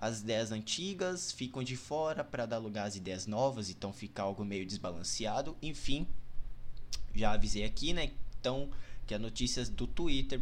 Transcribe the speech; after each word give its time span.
as 0.00 0.20
ideias 0.20 0.50
antigas 0.50 1.30
ficam 1.30 1.62
de 1.62 1.76
fora 1.76 2.24
para 2.24 2.46
dar 2.46 2.56
lugar 2.56 2.86
às 2.86 2.96
ideias 2.96 3.26
novas, 3.26 3.68
então 3.68 3.92
fica 3.92 4.22
algo 4.22 4.42
meio 4.44 4.64
desbalanceado. 4.64 5.54
Enfim, 5.60 6.06
já 7.14 7.32
avisei 7.32 7.64
aqui, 7.64 7.92
né? 7.92 8.12
Então, 8.40 8.70
que 9.06 9.14
as 9.14 9.20
notícias 9.20 9.68
do 9.68 9.86
Twitter 9.86 10.40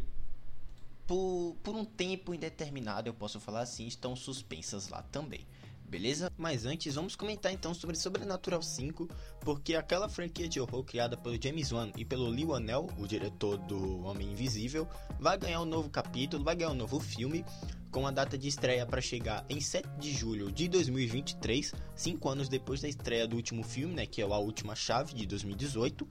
por, 1.09 1.57
por 1.63 1.75
um 1.75 1.85
tempo 1.85 2.33
indeterminado, 2.33 3.09
eu 3.09 3.15
posso 3.15 3.41
falar 3.41 3.63
assim, 3.63 3.87
estão 3.89 4.15
suspensas 4.15 4.89
lá 4.89 5.03
também 5.03 5.45
beleza? 5.89 6.33
Mas 6.37 6.67
antes, 6.67 6.95
vamos 6.95 7.17
comentar 7.17 7.53
então 7.53 7.73
sobre 7.73 7.97
Sobrenatural 7.97 8.63
5, 8.63 9.09
porque 9.41 9.75
aquela 9.75 10.09
franquia 10.09 10.49
de 10.49 10.61
horror 10.61 10.85
criada 10.85 11.17
pelo 11.17 11.41
James 11.43 11.73
Wan 11.73 11.91
e 11.97 12.05
pelo 12.05 12.29
Lee 12.29 12.45
Wanell, 12.45 12.89
o 12.99 13.07
diretor 13.07 13.57
do 13.59 14.05
Homem 14.05 14.31
Invisível, 14.31 14.87
vai 15.19 15.39
ganhar 15.39 15.61
um 15.61 15.65
novo 15.65 15.89
capítulo, 15.89 16.45
vai 16.45 16.55
ganhar 16.55 16.71
um 16.71 16.75
novo 16.75 17.01
filme, 17.01 17.45
com 17.91 18.07
a 18.07 18.11
data 18.11 18.37
de 18.37 18.49
estreia 18.49 18.85
para 18.85 19.01
chegar 19.01 19.45
em 19.49 19.61
7 19.61 19.89
de 19.99 20.13
julho 20.13 20.53
de 20.53 20.69
2023, 20.69 21.73
5 21.95 22.29
anos 22.29 22.49
depois 22.49 22.81
da 22.83 22.89
estreia 22.89 23.27
do 23.27 23.37
último 23.37 23.63
filme, 23.63 23.95
né, 23.95 24.07
que 24.07 24.21
é 24.21 24.25
A 24.25 24.39
Última 24.39 24.75
Chave, 24.75 25.15
de 25.15 25.27
2018. 25.27 26.07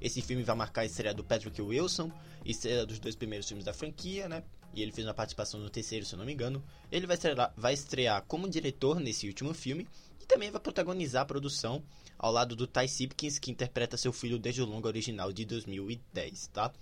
Esse 0.00 0.20
filme 0.20 0.42
vai 0.42 0.56
marcar 0.56 0.82
a 0.82 0.86
estreia 0.86 1.14
do 1.14 1.22
Patrick 1.22 1.60
Wilson, 1.60 2.10
estreia 2.44 2.84
dos 2.84 2.98
dois 2.98 3.14
primeiros 3.14 3.46
filmes 3.46 3.64
da 3.64 3.72
franquia, 3.72 4.28
né, 4.28 4.42
e 4.74 4.82
ele 4.82 4.92
fez 4.92 5.06
uma 5.06 5.14
participação 5.14 5.60
no 5.60 5.70
terceiro, 5.70 6.04
se 6.04 6.14
eu 6.14 6.18
não 6.18 6.26
me 6.26 6.32
engano. 6.32 6.62
Ele 6.90 7.06
vai 7.06 7.16
estrear, 7.16 7.52
vai 7.56 7.74
estrear 7.74 8.22
como 8.26 8.48
diretor 8.48 9.00
nesse 9.00 9.26
último 9.26 9.52
filme 9.54 9.88
e 10.20 10.26
também 10.26 10.50
vai 10.50 10.60
protagonizar 10.60 11.22
a 11.22 11.26
produção 11.26 11.82
ao 12.18 12.32
lado 12.32 12.54
do 12.54 12.66
Ty 12.66 12.86
Simpkins, 12.86 13.38
que 13.38 13.50
interpreta 13.50 13.96
seu 13.96 14.12
filho 14.12 14.38
desde 14.38 14.62
o 14.62 14.66
longa 14.66 14.88
original 14.88 15.32
de 15.32 15.44
2010, 15.44 16.48
tá? 16.48 16.72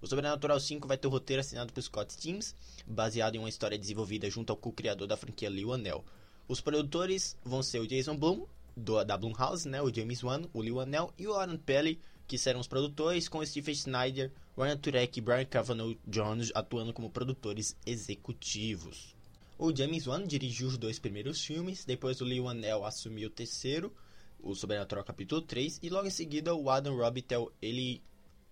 O 0.00 0.06
Sobrenatural 0.06 0.60
5 0.60 0.86
vai 0.86 0.96
ter 0.96 1.08
o 1.08 1.10
roteiro 1.10 1.40
assinado 1.40 1.72
por 1.72 1.82
Scott 1.82 2.16
Teams, 2.16 2.54
baseado 2.86 3.34
em 3.34 3.38
uma 3.38 3.48
história 3.48 3.78
desenvolvida 3.78 4.30
junto 4.30 4.50
ao 4.50 4.56
co-criador 4.56 5.08
da 5.08 5.16
franquia 5.16 5.50
Lee 5.50 5.70
Anel. 5.72 6.04
Os 6.46 6.60
produtores 6.60 7.36
vão 7.44 7.62
ser 7.62 7.80
o 7.80 7.86
Jason 7.86 8.16
Blum, 8.16 8.46
do, 8.76 9.02
da 9.04 9.16
Blumhouse, 9.16 9.68
né, 9.68 9.82
o 9.82 9.92
James 9.92 10.22
Wan, 10.22 10.42
o 10.52 10.60
Lee 10.60 10.78
Anel 10.78 11.12
e 11.18 11.26
o 11.26 11.34
Aaron 11.34 11.58
Pelly, 11.58 12.00
que 12.28 12.36
serão 12.36 12.60
os 12.60 12.68
produtores, 12.68 13.26
com 13.26 13.44
Stephen 13.44 13.72
Snyder, 13.72 14.30
Ryan 14.56 14.76
Turek 14.76 15.18
e 15.18 15.22
Brian 15.22 15.46
Cavanaugh 15.46 15.96
Jones 16.06 16.52
atuando 16.54 16.92
como 16.92 17.08
produtores 17.08 17.74
executivos. 17.86 19.16
O 19.58 19.74
James 19.74 20.06
Wan 20.06 20.24
dirigiu 20.26 20.68
os 20.68 20.76
dois 20.76 20.98
primeiros 20.98 21.42
filmes, 21.42 21.86
depois 21.86 22.20
o 22.20 22.24
Lee 22.24 22.38
Wanell 22.38 22.84
assumiu 22.84 23.28
o 23.28 23.32
terceiro, 23.32 23.92
o 24.40 24.54
Sobrenatural 24.54 25.02
capítulo 25.02 25.40
3, 25.40 25.80
e 25.82 25.88
logo 25.88 26.06
em 26.06 26.10
seguida 26.10 26.54
o 26.54 26.68
Adam 26.68 26.96
Robitel, 26.96 27.50
ele, 27.60 28.02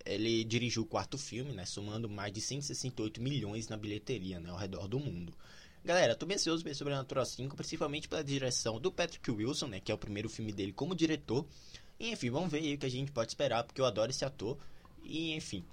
ele 0.03 0.43
dirigiu 0.43 0.81
o 0.81 0.85
quarto 0.85 1.17
filme, 1.17 1.53
né, 1.53 1.63
somando 1.63 2.09
mais 2.09 2.33
de 2.33 2.41
168 2.41 3.21
milhões 3.21 3.67
na 3.67 3.77
bilheteria 3.77 4.39
né, 4.39 4.49
ao 4.49 4.57
redor 4.57 4.87
do 4.87 4.99
mundo. 4.99 5.33
Galera, 5.85 6.15
tô 6.15 6.25
bem 6.25 6.35
ansioso 6.35 6.63
ver 6.63 6.75
Sobrenatural 6.75 7.25
5, 7.25 7.55
principalmente 7.55 8.09
pela 8.09 8.23
direção 8.23 8.79
do 8.79 8.91
Patrick 8.91 9.29
Wilson, 9.29 9.67
né, 9.67 9.79
que 9.79 9.91
é 9.91 9.95
o 9.95 9.99
primeiro 9.99 10.27
filme 10.27 10.51
dele 10.51 10.73
como 10.73 10.95
diretor, 10.95 11.45
e, 11.99 12.11
enfim, 12.11 12.29
vamos 12.29 12.51
ver 12.51 12.75
o 12.75 12.77
que 12.77 12.85
a 12.85 12.89
gente 12.89 13.11
pode 13.11 13.31
esperar, 13.31 13.63
porque 13.63 13.81
eu 13.81 13.85
adoro 13.85 14.11
esse 14.11 14.23
ator. 14.23 14.57
E 15.03 15.33
enfim. 15.33 15.63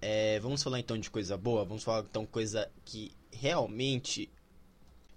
É, 0.00 0.38
vamos 0.40 0.62
falar 0.62 0.78
então 0.78 0.98
de 0.98 1.10
coisa 1.10 1.36
boa, 1.36 1.64
vamos 1.64 1.82
falar 1.82 2.00
então 2.00 2.26
coisa 2.26 2.70
que 2.84 3.12
realmente 3.32 4.30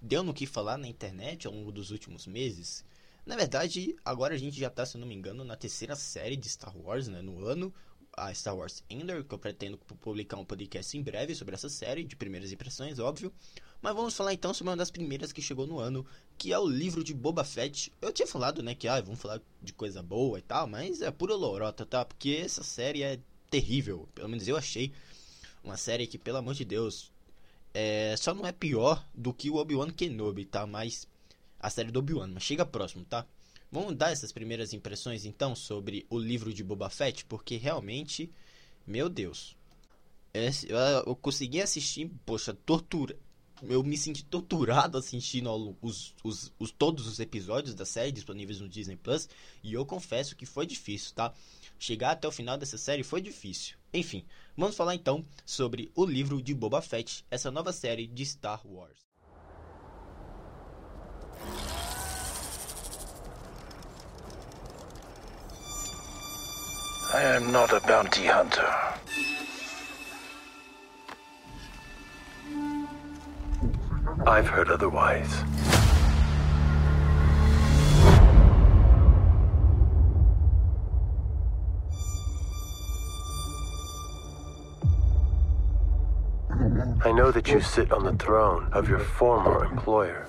deu 0.01 0.23
no 0.23 0.33
que 0.33 0.45
falar 0.45 0.77
na 0.77 0.87
internet 0.87 1.45
ao 1.45 1.53
longo 1.53 1.71
dos 1.71 1.91
últimos 1.91 2.25
meses. 2.25 2.85
Na 3.25 3.35
verdade, 3.35 3.95
agora 4.03 4.33
a 4.33 4.37
gente 4.37 4.57
já 4.57 4.69
tá, 4.69 4.85
se 4.85 4.95
eu 4.95 5.01
não 5.01 5.07
me 5.07 5.13
engano, 5.13 5.43
na 5.43 5.55
terceira 5.55 5.95
série 5.95 6.37
de 6.37 6.49
Star 6.49 6.75
Wars, 6.77 7.07
né, 7.07 7.21
no 7.21 7.45
ano, 7.45 7.73
a 8.13 8.33
Star 8.33 8.55
Wars 8.55 8.83
Ender, 8.89 9.23
que 9.23 9.33
eu 9.33 9.39
pretendo 9.39 9.77
publicar 9.77 10.37
um 10.37 10.45
podcast 10.45 10.97
em 10.97 11.01
breve 11.01 11.33
sobre 11.35 11.55
essa 11.55 11.69
série, 11.69 12.03
de 12.03 12.15
primeiras 12.15 12.51
impressões, 12.51 12.99
óbvio. 12.99 13.31
Mas 13.81 13.95
vamos 13.95 14.13
falar 14.13 14.33
então 14.33 14.53
sobre 14.53 14.71
uma 14.71 14.77
das 14.77 14.91
primeiras 14.91 15.31
que 15.31 15.41
chegou 15.41 15.65
no 15.65 15.79
ano, 15.79 16.05
que 16.37 16.51
é 16.51 16.59
o 16.59 16.67
livro 16.67 17.03
de 17.03 17.13
Boba 17.13 17.43
Fett. 17.43 17.93
Eu 18.01 18.11
tinha 18.11 18.27
falado, 18.27 18.61
né, 18.61 18.75
que 18.75 18.87
ah, 18.87 18.99
vamos 18.99 19.21
falar 19.21 19.41
de 19.61 19.71
coisa 19.71 20.03
boa 20.03 20.37
e 20.37 20.41
tal, 20.41 20.67
mas 20.67 21.01
é 21.01 21.09
pura 21.11 21.35
lorota, 21.35 21.85
tá? 21.85 22.03
Porque 22.03 22.41
essa 22.43 22.63
série 22.63 23.03
é 23.03 23.19
terrível, 23.49 24.07
pelo 24.13 24.27
menos 24.27 24.47
eu 24.47 24.57
achei. 24.57 24.91
Uma 25.63 25.77
série 25.77 26.07
que, 26.07 26.17
pelo 26.17 26.37
amor 26.37 26.53
de 26.53 26.65
Deus, 26.65 27.11
é, 27.73 28.15
só 28.17 28.33
não 28.33 28.45
é 28.45 28.51
pior 28.51 29.05
do 29.13 29.33
que 29.33 29.49
o 29.49 29.55
Obi-Wan 29.55 29.91
Kenobi, 29.91 30.45
tá? 30.45 30.65
Mas 30.67 31.07
a 31.59 31.69
série 31.69 31.91
do 31.91 31.99
Obi-Wan, 31.99 32.27
mas 32.27 32.43
chega 32.43 32.65
próximo, 32.65 33.05
tá? 33.05 33.25
Vamos 33.71 33.95
dar 33.95 34.11
essas 34.11 34.31
primeiras 34.31 34.73
impressões 34.73 35.25
então 35.25 35.55
sobre 35.55 36.05
o 36.09 36.17
livro 36.17 36.53
de 36.53 36.63
Boba 36.63 36.89
Fett, 36.89 37.23
porque 37.25 37.55
realmente, 37.55 38.31
meu 38.85 39.07
Deus, 39.07 39.55
eu 41.05 41.15
consegui 41.15 41.61
assistir, 41.61 42.09
poxa, 42.25 42.53
tortura, 42.53 43.15
eu 43.61 43.83
me 43.83 43.97
senti 43.97 44.23
torturado 44.23 44.97
assistindo 44.97 45.77
os, 45.81 46.15
os, 46.23 46.53
os, 46.57 46.71
todos 46.71 47.07
os 47.07 47.19
episódios 47.19 47.75
da 47.75 47.85
série 47.85 48.11
disponíveis 48.11 48.59
no 48.59 48.69
Disney 48.69 48.95
Plus. 48.95 49.27
E 49.61 49.73
eu 49.73 49.85
confesso 49.85 50.35
que 50.35 50.45
foi 50.45 50.65
difícil, 50.65 51.13
tá? 51.13 51.33
Chegar 51.77 52.11
até 52.11 52.27
o 52.27 52.31
final 52.31 52.57
dessa 52.57 52.77
série 52.77 53.03
foi 53.03 53.21
difícil. 53.21 53.77
Enfim, 53.93 54.25
vamos 54.55 54.75
falar 54.75 54.95
então 54.95 55.25
sobre 55.45 55.91
o 55.95 56.05
livro 56.05 56.41
de 56.41 56.53
Boba 56.53 56.81
Fett, 56.81 57.25
essa 57.29 57.51
nova 57.51 57.73
série 57.73 58.07
de 58.07 58.25
Star 58.25 58.65
Wars. 58.65 59.08
I 67.19 67.35
am 67.35 67.51
not 67.51 67.73
a 67.73 67.81
bounty 67.81 68.27
hunter. 68.27 68.65
I've 74.25 74.47
heard 74.47 74.69
otherwise. 74.69 75.43
I 87.03 87.11
know 87.11 87.31
that 87.31 87.49
you 87.49 87.59
sit 87.59 87.91
on 87.91 88.05
the 88.05 88.13
throne 88.13 88.69
of 88.71 88.87
your 88.87 88.99
former 88.99 89.65
employer. 89.65 90.25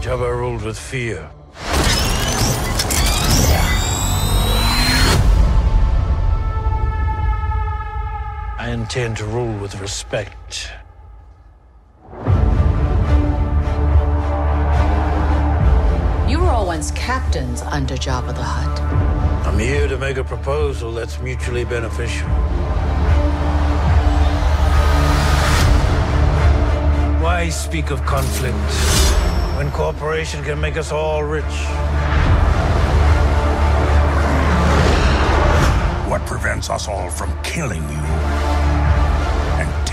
Jabba 0.00 0.30
ruled 0.30 0.62
with 0.62 0.78
fear. 0.78 1.28
Intend 8.96 9.16
to 9.16 9.24
rule 9.24 9.58
with 9.58 9.80
respect. 9.80 10.70
You 16.28 16.38
were 16.38 16.46
all 16.46 16.66
once 16.68 16.92
captains 16.92 17.62
under 17.62 17.96
Jabba 17.96 18.32
the 18.36 18.42
Hutt. 18.44 18.80
I'm 19.48 19.58
here 19.58 19.88
to 19.88 19.98
make 19.98 20.16
a 20.16 20.22
proposal 20.22 20.92
that's 20.92 21.18
mutually 21.18 21.64
beneficial. 21.64 22.28
Why 27.18 27.48
speak 27.48 27.90
of 27.90 28.00
conflict 28.06 28.54
when 29.56 29.72
cooperation 29.72 30.44
can 30.44 30.60
make 30.60 30.76
us 30.76 30.92
all 30.92 31.24
rich? 31.24 31.44
What 36.08 36.24
prevents 36.26 36.70
us 36.70 36.86
all 36.86 37.10
from 37.10 37.36
killing 37.42 37.82
you 37.82 38.33
and 38.33 38.33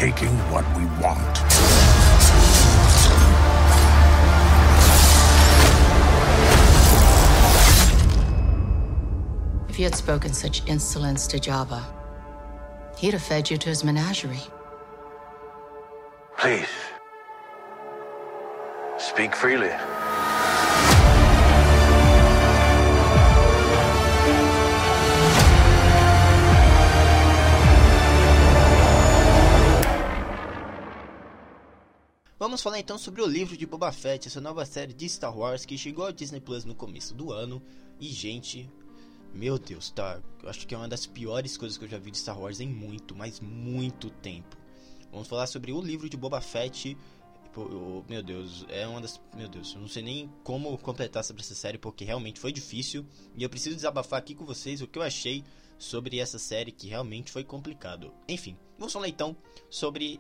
taking 0.01 0.35
what 0.49 0.65
we 0.75 0.83
want? 0.99 1.37
If 9.69 9.77
you 9.77 9.85
had 9.85 9.93
spoken 9.93 10.33
such 10.33 10.65
insolence 10.65 11.27
to 11.27 11.37
Jabba, 11.37 11.83
he'd 12.97 13.13
have 13.13 13.21
fed 13.21 13.51
you 13.51 13.57
to 13.57 13.69
his 13.69 13.83
menagerie. 13.83 14.47
Please. 16.35 16.65
Speak 18.97 19.35
freely. 19.35 19.69
Vamos 32.51 32.63
falar 32.63 32.81
então 32.81 32.97
sobre 32.97 33.21
o 33.21 33.25
livro 33.25 33.55
de 33.55 33.65
Boba 33.65 33.93
Fett, 33.93 34.27
essa 34.27 34.41
nova 34.41 34.65
série 34.65 34.91
de 34.91 35.07
Star 35.07 35.33
Wars 35.37 35.63
que 35.63 35.77
chegou 35.77 36.05
ao 36.05 36.11
Disney 36.11 36.41
Plus 36.41 36.65
no 36.65 36.75
começo 36.75 37.13
do 37.13 37.31
ano. 37.31 37.63
E, 37.97 38.09
gente, 38.09 38.69
meu 39.33 39.57
Deus, 39.57 39.89
tá. 39.89 40.21
Eu 40.43 40.49
acho 40.49 40.67
que 40.67 40.75
é 40.75 40.77
uma 40.77 40.89
das 40.89 41.05
piores 41.05 41.55
coisas 41.55 41.77
que 41.77 41.85
eu 41.85 41.87
já 41.87 41.97
vi 41.97 42.11
de 42.11 42.17
Star 42.17 42.37
Wars 42.37 42.59
em 42.59 42.67
muito, 42.67 43.15
mas 43.15 43.39
muito 43.39 44.09
tempo. 44.09 44.57
Vamos 45.13 45.29
falar 45.29 45.47
sobre 45.47 45.71
o 45.71 45.79
livro 45.79 46.09
de 46.09 46.17
Boba 46.17 46.41
Fett. 46.41 46.97
Meu 48.09 48.21
Deus, 48.21 48.65
é 48.67 48.85
uma 48.85 48.99
das. 48.99 49.21
Meu 49.33 49.47
Deus, 49.47 49.73
eu 49.73 49.79
não 49.79 49.87
sei 49.87 50.03
nem 50.03 50.29
como 50.43 50.77
completar 50.77 51.23
sobre 51.23 51.43
essa 51.43 51.55
série 51.55 51.77
porque 51.77 52.03
realmente 52.03 52.37
foi 52.37 52.51
difícil. 52.51 53.05
E 53.33 53.43
eu 53.43 53.49
preciso 53.49 53.77
desabafar 53.77 54.19
aqui 54.19 54.35
com 54.35 54.43
vocês 54.43 54.81
o 54.81 54.87
que 54.87 54.99
eu 54.99 55.03
achei 55.03 55.41
sobre 55.77 56.19
essa 56.19 56.37
série 56.37 56.73
que 56.73 56.89
realmente 56.89 57.31
foi 57.31 57.45
complicado. 57.45 58.13
Enfim, 58.27 58.57
vamos 58.77 58.91
falar 58.91 59.07
então 59.07 59.37
sobre 59.69 60.19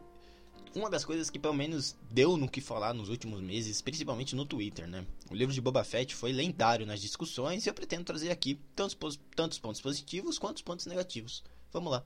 uma 0.75 0.89
das 0.89 1.03
coisas 1.05 1.29
que 1.29 1.39
pelo 1.39 1.53
menos 1.53 1.95
deu 2.09 2.37
no 2.37 2.49
que 2.49 2.61
falar 2.61 2.93
nos 2.93 3.09
últimos 3.09 3.41
meses, 3.41 3.81
principalmente 3.81 4.35
no 4.35 4.45
Twitter, 4.45 4.87
né? 4.87 5.05
O 5.29 5.35
livro 5.35 5.53
de 5.53 5.61
Boba 5.61 5.83
Fett 5.83 6.15
foi 6.15 6.31
lendário 6.31 6.85
nas 6.85 7.01
discussões 7.01 7.65
e 7.65 7.69
eu 7.69 7.73
pretendo 7.73 8.05
trazer 8.05 8.31
aqui 8.31 8.59
tantos, 8.75 9.19
tantos 9.35 9.59
pontos 9.59 9.81
positivos 9.81 10.39
quanto 10.39 10.57
os 10.57 10.63
pontos 10.63 10.85
negativos. 10.85 11.43
Vamos 11.71 11.91
lá. 11.91 12.05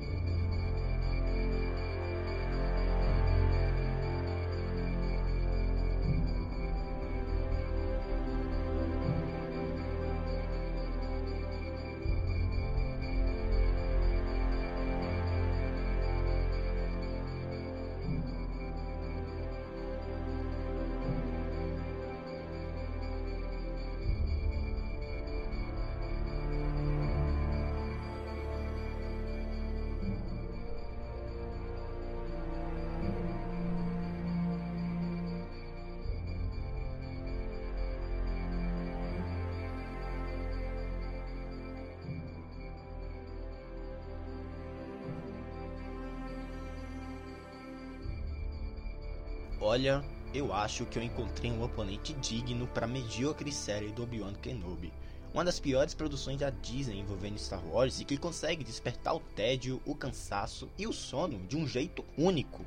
Olha, 49.63 50.03
eu 50.33 50.51
acho 50.51 50.87
que 50.87 50.97
eu 50.97 51.03
encontrei 51.03 51.51
um 51.51 51.63
oponente 51.63 52.13
digno 52.13 52.65
para 52.65 52.87
a 52.87 52.89
medíocre 52.89 53.51
série 53.51 53.91
do 53.91 54.01
Obi-Wan 54.01 54.33
Kenobi. 54.33 54.91
Uma 55.31 55.45
das 55.45 55.59
piores 55.59 55.93
produções 55.93 56.39
da 56.39 56.49
Disney 56.49 56.97
envolvendo 56.97 57.37
Star 57.37 57.63
Wars 57.67 57.99
e 57.99 58.05
que 58.05 58.17
consegue 58.17 58.63
despertar 58.63 59.13
o 59.13 59.19
tédio, 59.19 59.79
o 59.85 59.93
cansaço 59.93 60.67
e 60.79 60.87
o 60.87 60.91
sono 60.91 61.37
de 61.45 61.55
um 61.55 61.67
jeito 61.67 62.03
único. 62.17 62.65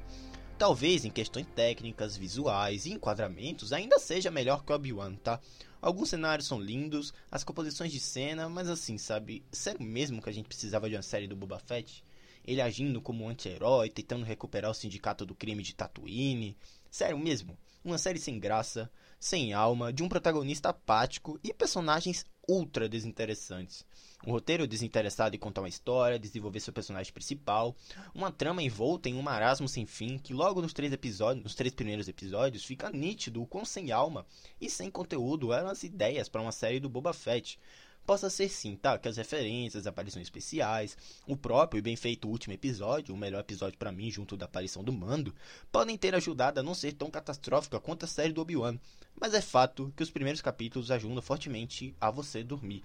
Talvez 0.56 1.04
em 1.04 1.10
questões 1.10 1.48
técnicas, 1.48 2.16
visuais 2.16 2.86
e 2.86 2.92
enquadramentos 2.92 3.72
ainda 3.72 3.98
seja 3.98 4.30
melhor 4.30 4.64
que 4.64 4.72
Obi-Wan, 4.72 5.16
tá? 5.16 5.40
Alguns 5.82 6.10
cenários 6.10 6.46
são 6.46 6.60
lindos, 6.60 7.12
as 7.28 7.42
composições 7.42 7.90
de 7.90 7.98
cena, 7.98 8.48
mas 8.48 8.68
assim, 8.68 8.98
sabe? 8.98 9.44
Sério 9.50 9.82
mesmo 9.82 10.22
que 10.22 10.30
a 10.30 10.32
gente 10.32 10.46
precisava 10.46 10.88
de 10.88 10.94
uma 10.94 11.02
série 11.02 11.26
do 11.26 11.34
Boba 11.34 11.58
Fett? 11.58 12.04
Ele 12.46 12.60
agindo 12.60 13.02
como 13.02 13.24
um 13.24 13.28
anti-herói, 13.28 13.90
tentando 13.90 14.24
recuperar 14.24 14.70
o 14.70 14.74
sindicato 14.74 15.26
do 15.26 15.34
crime 15.34 15.62
de 15.62 15.74
Tatooine? 15.74 16.56
Sério 16.94 17.18
mesmo? 17.18 17.58
Uma 17.84 17.98
série 17.98 18.20
sem 18.20 18.38
graça, 18.38 18.88
sem 19.18 19.52
alma, 19.52 19.92
de 19.92 20.04
um 20.04 20.08
protagonista 20.08 20.68
apático 20.68 21.40
e 21.42 21.52
personagens 21.52 22.24
ultra 22.48 22.88
desinteressantes. 22.88 23.84
Um 24.24 24.30
roteiro 24.30 24.64
desinteressado 24.64 25.34
em 25.34 25.38
contar 25.40 25.62
uma 25.62 25.68
história, 25.68 26.20
desenvolver 26.20 26.60
seu 26.60 26.72
personagem 26.72 27.12
principal, 27.12 27.74
uma 28.14 28.30
trama 28.30 28.62
envolta 28.62 29.08
em 29.08 29.14
um 29.14 29.22
marasmo 29.22 29.66
sem 29.66 29.84
fim, 29.86 30.18
que 30.18 30.32
logo 30.32 30.62
nos 30.62 30.72
três 30.72 30.92
episódios, 30.92 31.42
nos 31.42 31.56
três 31.56 31.74
primeiros 31.74 32.06
episódios, 32.06 32.64
fica 32.64 32.88
nítido 32.90 33.42
o 33.42 33.46
quão 33.46 33.64
sem 33.64 33.90
alma 33.90 34.24
e 34.60 34.70
sem 34.70 34.88
conteúdo 34.88 35.52
eram 35.52 35.70
as 35.70 35.82
ideias 35.82 36.28
para 36.28 36.42
uma 36.42 36.52
série 36.52 36.78
do 36.78 36.88
Boba 36.88 37.12
Fett. 37.12 37.58
Possa 38.06 38.28
ser 38.28 38.50
sim, 38.50 38.76
tá? 38.76 38.98
Que 38.98 39.08
as 39.08 39.16
referências, 39.16 39.86
aparições 39.86 40.26
especiais, 40.26 40.96
o 41.26 41.36
próprio 41.36 41.78
e 41.78 41.82
bem 41.82 41.96
feito 41.96 42.28
último 42.28 42.52
episódio, 42.52 43.14
o 43.14 43.18
melhor 43.18 43.40
episódio 43.40 43.78
para 43.78 43.90
mim, 43.90 44.10
junto 44.10 44.36
da 44.36 44.44
aparição 44.44 44.84
do 44.84 44.92
Mando, 44.92 45.34
podem 45.72 45.96
ter 45.96 46.14
ajudado 46.14 46.60
a 46.60 46.62
não 46.62 46.74
ser 46.74 46.92
tão 46.92 47.10
catastrófica 47.10 47.80
quanto 47.80 48.04
a 48.04 48.08
série 48.08 48.32
do 48.32 48.42
Obi-Wan. 48.42 48.78
Mas 49.18 49.32
é 49.32 49.40
fato 49.40 49.92
que 49.96 50.02
os 50.02 50.10
primeiros 50.10 50.42
capítulos 50.42 50.90
ajudam 50.90 51.22
fortemente 51.22 51.94
a 51.98 52.10
você 52.10 52.44
dormir. 52.44 52.84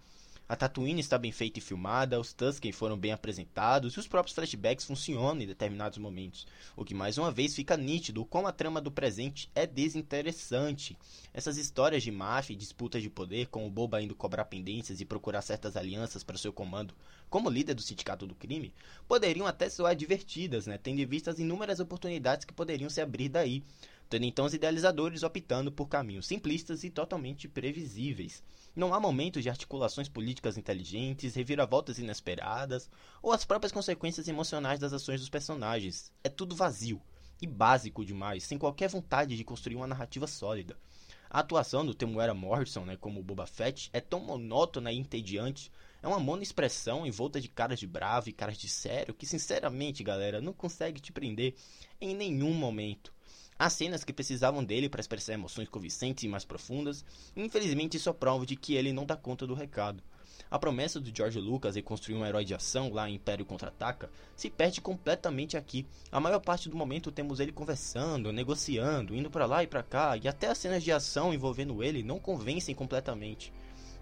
A 0.50 0.56
Tatooine 0.56 1.00
está 1.00 1.16
bem 1.16 1.32
feita 1.32 1.60
e 1.60 1.62
filmada, 1.62 2.20
os 2.20 2.34
Tusken 2.34 2.72
foram 2.72 2.98
bem 2.98 3.12
apresentados 3.12 3.94
e 3.94 4.00
os 4.00 4.08
próprios 4.08 4.34
flashbacks 4.34 4.84
funcionam 4.84 5.40
em 5.40 5.46
determinados 5.46 6.00
momentos, 6.00 6.48
o 6.76 6.84
que 6.84 6.96
mais 6.96 7.20
uma 7.20 7.32
vez 7.32 7.54
fica 7.54 7.78
nítido 7.78 8.26
como 8.26 8.48
a 8.48 8.52
trama 8.52 8.82
do 8.82 8.90
presente 8.90 9.48
é 9.54 9.68
desinteressante. 9.68 10.98
Essas 11.32 11.56
histórias 11.56 12.02
de 12.02 12.12
máfia 12.12 12.56
e 12.56 12.58
disputas 12.58 13.04
de 13.04 13.12
poder, 13.12 13.46
com 13.50 13.68
o 13.68 13.70
Boba 13.70 14.02
indo 14.02 14.16
cobrar 14.16 14.46
pendências 14.46 15.00
e 15.00 15.06
procurar 15.06 15.44
certas 15.44 15.78
alianças 15.78 16.24
para 16.24 16.36
seu 16.36 16.52
comando 16.52 16.96
como 17.30 17.48
líder 17.48 17.76
do 17.76 17.84
sindicato 17.84 18.26
do 18.26 18.34
crime, 18.34 18.74
poderiam 19.08 19.46
até 19.46 19.70
soar 19.70 19.96
divertidas, 19.96 20.66
né, 20.66 20.80
tendo 20.80 21.00
em 21.00 21.06
vista 21.06 21.30
as 21.30 21.38
inúmeras 21.38 21.80
oportunidades 21.80 22.44
que 22.44 22.56
poderiam 22.56 22.90
se 22.90 23.00
abrir 23.00 23.30
daí, 23.30 23.62
tendo 24.10 24.26
então 24.26 24.46
os 24.46 24.54
idealizadores 24.54 25.22
optando 25.22 25.72
por 25.72 25.88
caminhos 25.88 26.26
simplistas 26.26 26.84
e 26.84 26.90
totalmente 26.90 27.48
previsíveis. 27.48 28.44
Não 28.76 28.94
há 28.94 29.00
momentos 29.00 29.44
de 29.44 29.50
articulações 29.50 30.10
políticas 30.10 30.58
inteligentes, 30.58 31.36
reviravoltas 31.36 32.00
inesperadas 32.00 32.90
ou 33.22 33.32
as 33.32 33.46
próprias 33.46 33.72
consequências 33.72 34.28
emocionais 34.28 34.80
das 34.80 34.94
ações 34.94 35.20
dos 35.20 35.30
personagens. 35.30 36.12
É 36.24 36.30
tudo 36.30 36.56
vazio 36.56 37.00
e 37.42 37.46
básico 37.46 38.04
demais, 38.04 38.44
sem 38.44 38.58
qualquer 38.58 38.90
vontade 38.90 39.38
de 39.38 39.44
construir 39.44 39.76
uma 39.76 39.88
narrativa 39.88 40.26
sólida. 40.26 40.76
A 41.30 41.42
atuação 41.42 41.86
do 41.86 41.94
Temuera 41.94 42.34
Morrison, 42.34 42.86
né, 42.86 42.98
como 42.98 43.22
Boba 43.22 43.46
Fett, 43.46 43.92
é 43.94 44.02
tão 44.02 44.20
monótona 44.20 44.92
e 44.92 44.98
entediante, 44.98 45.72
é 46.02 46.08
uma 46.08 46.20
monoexpressão 46.20 47.06
em 47.06 47.12
volta 47.12 47.40
de 47.40 47.48
caras 47.48 47.80
de 47.80 47.86
bravo 47.86 48.30
e 48.30 48.34
caras 48.34 48.58
de 48.58 48.68
sério 48.68 49.14
que, 49.14 49.28
sinceramente, 49.28 50.04
galera, 50.04 50.42
não 50.42 50.54
consegue 50.54 51.00
te 51.00 51.12
prender 51.12 51.54
em 52.02 52.16
nenhum 52.16 52.54
momento. 52.54 53.14
Há 53.62 53.70
cenas 53.70 54.06
que 54.06 54.14
precisavam 54.14 54.64
dele 54.64 54.88
para 54.88 55.02
expressar 55.02 55.34
emoções 55.34 55.68
convincentes 55.68 56.24
e 56.24 56.30
mais 56.30 56.46
profundas, 56.46 57.04
e 57.36 57.44
infelizmente 57.44 57.98
isso 57.98 58.10
é 58.10 58.14
prova 58.14 58.46
de 58.46 58.56
que 58.56 58.76
ele 58.76 58.94
não 58.94 59.06
dá 59.06 59.18
conta 59.18 59.46
do 59.46 59.54
recado. 59.54 60.02
A 60.50 60.58
promessa 60.58 60.98
do 60.98 61.14
George 61.14 61.38
Lucas 61.42 61.76
em 61.76 61.84
construir 61.84 62.16
um 62.16 62.26
herói 62.26 62.46
de 62.46 62.56
ação 62.56 62.90
lá 62.90 63.10
em 63.10 63.16
Império 63.16 63.46
Contra-Ataca 63.46 64.10
se 64.34 64.50
perde 64.50 64.80
completamente 64.80 65.58
aqui. 65.58 65.86
A 66.10 66.22
maior 66.22 66.40
parte 66.40 66.70
do 66.70 66.78
momento 66.78 67.12
temos 67.12 67.42
ele 67.42 67.52
conversando, 67.52 68.32
negociando, 68.32 69.14
indo 69.14 69.30
para 69.30 69.46
lá 69.46 69.62
e 69.62 69.68
para 69.68 69.84
cá, 69.84 70.16
e 70.16 70.26
até 70.26 70.48
as 70.48 70.58
cenas 70.58 70.82
de 70.82 70.94
ação 70.94 71.34
envolvendo 71.34 71.84
ele 71.84 72.02
não 72.02 72.18
convencem 72.18 72.74
completamente. 72.74 73.52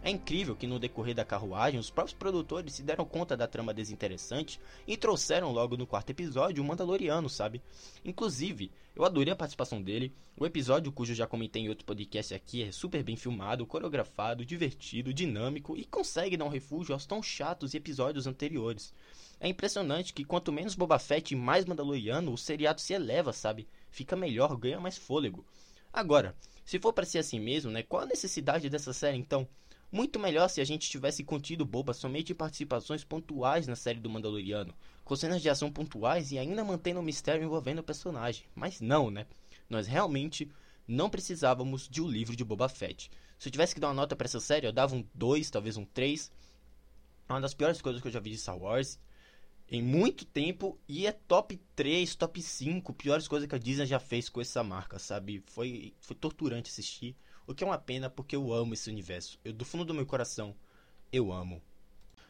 É 0.03 0.09
incrível 0.09 0.55
que 0.55 0.67
no 0.67 0.79
decorrer 0.79 1.15
da 1.15 1.25
carruagem 1.25 1.79
os 1.79 1.89
próprios 1.89 2.17
produtores 2.17 2.73
se 2.73 2.83
deram 2.83 3.03
conta 3.03 3.35
da 3.35 3.47
trama 3.47 3.73
desinteressante 3.73 4.59
e 4.87 4.95
trouxeram 4.95 5.51
logo 5.51 5.75
no 5.75 5.87
quarto 5.87 6.11
episódio 6.11 6.63
o 6.63 6.65
Mandaloriano, 6.65 7.29
sabe? 7.29 7.61
Inclusive, 8.05 8.71
eu 8.95 9.03
adorei 9.03 9.33
a 9.33 9.35
participação 9.35 9.81
dele. 9.81 10.13
O 10.37 10.45
episódio, 10.45 10.91
cujo 10.91 11.13
já 11.13 11.27
comentei 11.27 11.63
em 11.63 11.69
outro 11.69 11.83
podcast 11.83 12.33
aqui, 12.33 12.63
é 12.63 12.71
super 12.71 13.03
bem 13.03 13.15
filmado, 13.15 13.65
coreografado, 13.65 14.45
divertido, 14.45 15.13
dinâmico 15.13 15.75
e 15.75 15.83
consegue 15.83 16.37
dar 16.37 16.45
um 16.45 16.49
refúgio 16.49 16.93
aos 16.93 17.05
tão 17.05 17.21
chatos 17.21 17.73
episódios 17.73 18.27
anteriores. 18.27 18.93
É 19.39 19.47
impressionante 19.47 20.13
que 20.13 20.23
quanto 20.23 20.53
menos 20.53 20.73
Boba 20.73 20.99
Fett 20.99 21.33
e 21.33 21.37
mais 21.37 21.65
Mandaloriano, 21.65 22.31
o 22.31 22.37
seriado 22.37 22.81
se 22.81 22.93
eleva, 22.93 23.33
sabe? 23.33 23.67
Fica 23.91 24.15
melhor, 24.15 24.55
ganha 24.55 24.79
mais 24.79 24.97
fôlego. 24.97 25.45
Agora, 25.91 26.35
se 26.63 26.79
for 26.79 26.93
para 26.93 27.05
ser 27.05 27.19
assim 27.19 27.39
mesmo, 27.39 27.71
né? 27.71 27.83
Qual 27.83 28.01
a 28.01 28.05
necessidade 28.05 28.69
dessa 28.69 28.93
série 28.93 29.17
então? 29.17 29.47
Muito 29.91 30.19
melhor 30.19 30.49
se 30.49 30.59
a 30.59 30.65
gente 30.65 30.89
tivesse 30.89 31.23
contido 31.23 31.65
Boba 31.65 31.93
somente 31.93 32.33
em 32.33 32.35
participações 32.35 33.03
pontuais 33.05 33.67
na 33.67 33.75
série 33.75 33.99
do 33.99 34.09
Mandaloriano, 34.09 34.73
com 35.05 35.15
cenas 35.15 35.41
de 35.41 35.49
ação 35.49 35.71
pontuais 35.71 36.31
e 36.31 36.37
ainda 36.37 36.63
mantendo 36.63 36.99
o 36.99 37.03
mistério 37.03 37.43
envolvendo 37.43 37.79
o 37.79 37.83
personagem. 37.83 38.45
Mas 38.53 38.81
não, 38.81 39.09
né? 39.09 39.25
Nós 39.69 39.87
realmente 39.87 40.51
não 40.85 41.09
precisávamos 41.09 41.87
de 41.87 42.01
um 42.01 42.07
livro 42.07 42.35
de 42.35 42.43
Boba 42.43 42.67
Fett. 42.67 43.09
Se 43.39 43.47
eu 43.47 43.51
tivesse 43.51 43.73
que 43.73 43.79
dar 43.79 43.87
uma 43.87 43.93
nota 43.93 44.15
para 44.15 44.25
essa 44.25 44.39
série, 44.39 44.67
eu 44.67 44.73
dava 44.73 44.95
um 44.95 45.05
2, 45.13 45.49
talvez 45.49 45.77
um 45.77 45.85
3. 45.85 46.31
É 47.29 47.33
uma 47.33 47.41
das 47.41 47.53
piores 47.53 47.81
coisas 47.81 48.01
que 48.01 48.07
eu 48.07 48.11
já 48.11 48.19
vi 48.19 48.31
de 48.31 48.37
Star 48.37 48.57
Wars 48.57 48.99
em 49.69 49.81
muito 49.81 50.25
tempo 50.25 50.79
e 50.87 51.05
é 51.05 51.11
top 51.11 51.59
3, 51.75 52.15
top 52.15 52.41
5 52.41 52.93
piores 52.93 53.27
coisas 53.27 53.47
que 53.47 53.55
a 53.55 53.57
Disney 53.57 53.85
já 53.85 53.99
fez 53.99 54.29
com 54.29 54.39
essa 54.39 54.63
marca, 54.63 54.97
sabe? 54.97 55.43
Foi, 55.47 55.93
foi 55.99 56.15
torturante 56.15 56.69
assistir. 56.69 57.15
O 57.47 57.55
que 57.55 57.63
é 57.63 57.67
uma 57.67 57.77
pena 57.77 58.09
porque 58.09 58.35
eu 58.35 58.51
amo 58.51 58.73
esse 58.73 58.89
universo. 58.89 59.39
Eu 59.43 59.53
do 59.53 59.63
fundo 59.63 59.85
do 59.85 59.93
meu 59.93 60.05
coração, 60.05 60.53
eu 61.13 61.31
amo. 61.31 61.61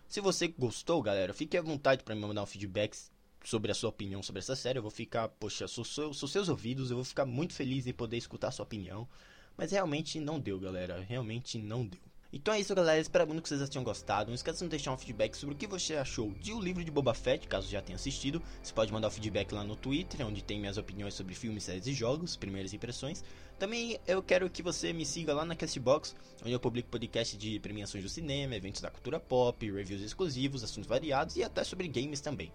Se 0.08 0.22
você 0.22 0.48
gostou, 0.48 1.02
galera, 1.02 1.34
fique 1.34 1.58
à 1.58 1.62
vontade 1.62 2.04
para 2.04 2.14
me 2.14 2.22
mandar 2.22 2.44
um 2.44 2.46
feedback 2.46 2.96
sobre 3.44 3.72
a 3.72 3.76
sua 3.76 3.90
opinião 3.90 4.22
sobre 4.22 4.40
essa 4.40 4.56
série. 4.56 4.78
Eu 4.78 4.84
vou 4.84 4.92
ficar, 4.92 5.28
poxa, 5.28 5.68
sou, 5.68 5.84
sou, 5.84 6.14
sou 6.14 6.30
seus 6.30 6.50
ouvidos, 6.50 6.92
eu 6.92 6.98
vou 6.98 7.04
ficar 7.04 7.26
muito 7.26 7.56
feliz 7.56 7.88
em 7.88 7.94
poder 7.94 8.18
escutar 8.18 8.52
sua 8.52 8.64
opinião. 8.64 9.10
Mas 9.58 9.72
realmente 9.72 10.20
não 10.20 10.40
deu, 10.40 10.60
galera. 10.60 11.02
Realmente 11.02 11.58
não 11.58 11.84
deu. 11.84 12.07
Então 12.32 12.54
é 12.54 12.60
isso, 12.60 12.76
galera. 12.76 13.00
Espero 13.00 13.26
muito 13.26 13.42
que 13.42 13.50
vocês 13.50 13.70
tenham 13.70 13.84
gostado. 13.84 14.30
Não 14.30 14.36
esqueça 14.36 14.64
de 14.66 14.70
deixar 14.70 14.92
um 14.92 14.98
feedback 14.98 15.36
sobre 15.36 15.56
o 15.56 15.58
que 15.58 15.66
você 15.66 15.96
achou 15.96 16.32
de 16.34 16.54
O 16.54 16.60
Livro 16.60 16.84
de 16.84 16.92
Boba 16.92 17.14
Fett, 17.14 17.48
caso 17.48 17.70
já 17.70 17.82
tenha 17.82 17.96
assistido. 17.96 18.42
Você 18.62 18.74
pode 18.74 18.92
mandar 18.92 19.08
o 19.08 19.12
feedback 19.12 19.52
lá 19.54 19.64
no 19.64 19.76
Twitter, 19.76 20.26
onde 20.26 20.44
tem 20.44 20.60
minhas 20.60 20.78
opiniões 20.78 21.14
sobre 21.14 21.34
filmes, 21.34 21.64
séries 21.64 21.88
e 21.88 21.94
jogos, 21.94 22.36
primeiras 22.36 22.74
impressões. 22.74 23.24
Também 23.58 24.00
eu 24.06 24.22
quero 24.22 24.50
que 24.50 24.62
você 24.62 24.92
me 24.92 25.06
siga 25.06 25.34
lá 25.34 25.46
na 25.46 25.56
Castbox, 25.56 26.16
onde 26.42 26.52
eu 26.52 26.60
publico 26.60 26.90
podcast 26.90 27.38
de 27.38 27.60
premiações 27.60 28.04
do 28.04 28.10
cinema, 28.10 28.56
eventos 28.56 28.82
da 28.82 28.92
cultura 28.92 29.20
pop, 29.20 29.72
reviews 29.72 30.02
exclusivos, 30.02 30.64
assuntos 30.64 30.88
variados 30.88 31.38
e 31.38 31.44
até 31.44 31.64
sobre 31.64 31.88
games 31.88 32.20
também. 32.20 32.52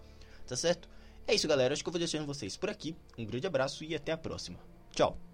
Tá 0.47 0.55
certo? 0.55 0.88
É 1.26 1.35
isso, 1.35 1.49
galera. 1.49 1.73
Acho 1.73 1.83
que 1.83 1.88
eu 1.88 1.93
vou 1.93 1.99
deixando 1.99 2.26
vocês 2.26 2.57
por 2.57 2.69
aqui. 2.69 2.95
Um 3.17 3.25
grande 3.25 3.47
abraço 3.47 3.85
e 3.85 3.95
até 3.95 4.12
a 4.12 4.19
próxima. 4.19 4.59
Tchau! 4.95 5.31